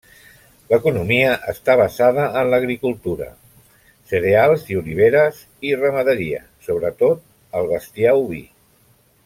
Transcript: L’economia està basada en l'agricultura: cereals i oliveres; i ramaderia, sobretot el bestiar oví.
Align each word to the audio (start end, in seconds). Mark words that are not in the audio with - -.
L’economia 0.69 1.33
està 1.51 1.75
basada 1.81 2.23
en 2.41 2.49
l'agricultura: 2.53 3.27
cereals 4.13 4.65
i 4.73 4.79
oliveres; 4.81 5.45
i 5.73 5.77
ramaderia, 5.83 6.43
sobretot 6.69 7.25
el 7.61 7.73
bestiar 7.75 8.21
oví. 8.25 8.45